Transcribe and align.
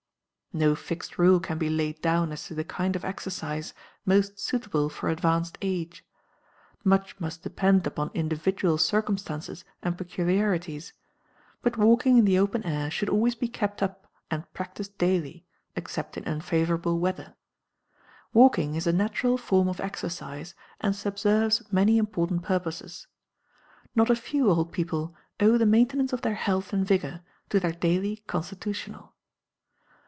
No 0.53 0.75
fixed 0.75 1.17
rule 1.17 1.39
can 1.39 1.57
be 1.57 1.69
laid 1.69 2.01
down 2.01 2.33
as 2.33 2.47
to 2.47 2.53
the 2.53 2.65
kind 2.65 2.97
of 2.97 3.05
exercise 3.05 3.73
most 4.05 4.37
suitable 4.37 4.89
for 4.89 5.07
advanced 5.07 5.57
age. 5.61 6.03
Much 6.83 7.17
must 7.21 7.41
depend 7.43 7.87
upon 7.87 8.11
individual 8.13 8.77
circumstances 8.77 9.63
and 9.81 9.97
peculiarities; 9.97 10.91
but 11.61 11.77
walking 11.77 12.17
in 12.17 12.25
the 12.25 12.37
open 12.37 12.65
air 12.65 12.91
should 12.91 13.07
always 13.07 13.33
be 13.33 13.47
kept 13.47 13.81
up 13.81 14.11
and 14.29 14.43
practiced 14.51 14.97
daily, 14.97 15.45
except 15.77 16.17
in 16.17 16.27
unfavourable 16.27 16.99
weather. 16.99 17.33
Walking 18.33 18.75
is 18.75 18.85
a 18.85 18.91
natural 18.91 19.37
form 19.37 19.69
of 19.69 19.79
exercise 19.79 20.53
and 20.81 20.93
subserves 20.97 21.63
many 21.71 21.97
important 21.97 22.43
purposes: 22.43 23.07
not 23.95 24.09
a 24.09 24.17
few 24.17 24.49
old 24.51 24.73
people 24.73 25.15
owe 25.39 25.57
the 25.57 25.65
maintenance 25.65 26.11
of 26.11 26.23
their 26.23 26.35
health 26.35 26.73
and 26.73 26.85
vigour 26.85 27.21
to 27.51 27.57
their 27.57 27.71
daily 27.71 28.17
"constitutional." 28.27 29.13